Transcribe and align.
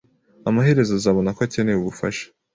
Amaherezo, 0.49 0.91
azabona 0.95 1.29
ko 1.35 1.39
akeneye 1.47 1.77
ubufasha. 1.79 2.25